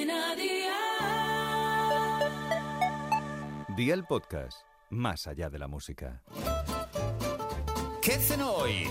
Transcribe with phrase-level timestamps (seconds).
[0.00, 0.70] Cadena Dial.
[3.76, 6.22] Día el podcast, más allá de la música.
[8.00, 8.88] ¿Qué hacen hoy?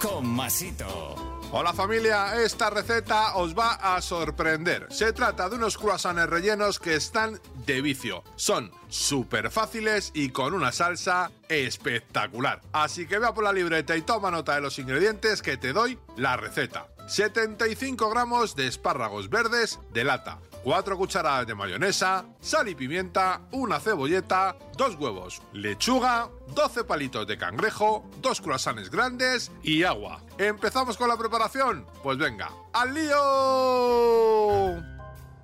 [0.00, 1.40] Con Masito.
[1.52, 4.86] Hola familia, esta receta os va a sorprender.
[4.90, 8.22] Se trata de unos croissants rellenos que están de vicio.
[8.36, 12.62] Son súper fáciles y con una salsa espectacular.
[12.72, 15.98] Así que vea por la libreta y toma nota de los ingredientes que te doy
[16.16, 16.86] la receta.
[17.10, 23.80] 75 gramos de espárragos verdes de lata, 4 cucharadas de mayonesa, sal y pimienta, una
[23.80, 30.22] cebolleta, 2 huevos, lechuga, 12 palitos de cangrejo, 2 croissants grandes y agua.
[30.38, 31.84] ¿Empezamos con la preparación?
[32.04, 33.20] Pues venga, ¡al lío!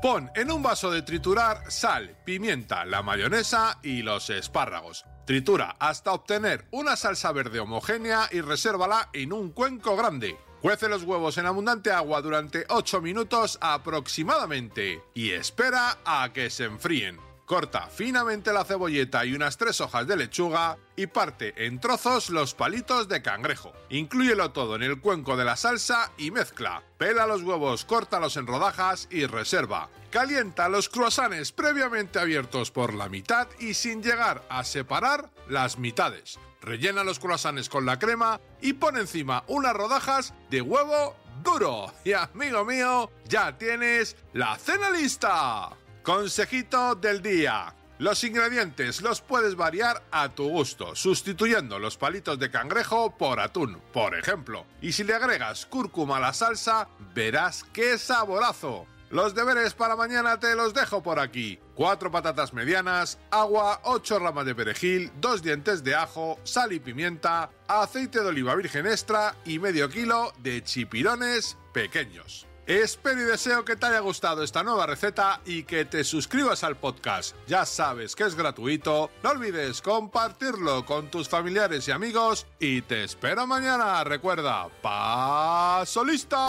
[0.00, 5.04] Pon en un vaso de triturar sal, pimienta, la mayonesa y los espárragos.
[5.26, 10.38] Tritura hasta obtener una salsa verde homogénea y resérvala en un cuenco grande.
[10.60, 16.64] Cuece los huevos en abundante agua durante 8 minutos aproximadamente y espera a que se
[16.64, 17.20] enfríen.
[17.46, 22.54] Corta finamente la cebolleta y unas 3 hojas de lechuga y parte en trozos los
[22.54, 23.72] palitos de cangrejo.
[23.88, 26.82] Inclúyelo todo en el cuenco de la salsa y mezcla.
[26.98, 29.88] Pela los huevos, córtalos en rodajas y reserva.
[30.10, 36.38] Calienta los croissants previamente abiertos por la mitad y sin llegar a separar las mitades.
[36.60, 41.92] Rellena los croissants con la crema y pon encima unas rodajas de huevo duro.
[42.04, 45.70] Y amigo mío, ya tienes la cena lista.
[46.02, 47.74] Consejito del día.
[47.98, 53.82] Los ingredientes los puedes variar a tu gusto, sustituyendo los palitos de cangrejo por atún,
[53.92, 54.66] por ejemplo.
[54.80, 58.86] Y si le agregas cúrcuma a la salsa, verás qué saborazo.
[59.10, 61.58] Los deberes para mañana te los dejo por aquí.
[61.78, 67.50] 4 patatas medianas, agua, 8 ramas de perejil, 2 dientes de ajo, sal y pimienta,
[67.68, 72.48] aceite de oliva virgen extra y medio kilo de chipirones pequeños.
[72.66, 76.76] Espero y deseo que te haya gustado esta nueva receta y que te suscribas al
[76.76, 77.36] podcast.
[77.46, 79.12] Ya sabes que es gratuito.
[79.22, 84.02] No olvides compartirlo con tus familiares y amigos y te espero mañana.
[84.02, 86.48] Recuerda, paso lista.